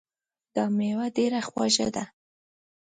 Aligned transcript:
دا 0.55 0.63
میوه 0.77 1.05
ډېره 1.17 1.39
خوږه 1.47 1.87
ده 1.95 2.03